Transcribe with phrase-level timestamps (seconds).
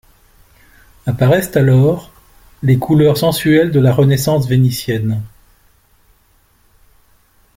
[1.05, 2.11] Apparaissent alors,
[2.63, 5.21] les couleurs sensuelles de la Renaissance Vénitienne.